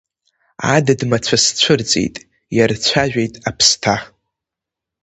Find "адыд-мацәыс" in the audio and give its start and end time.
0.73-1.45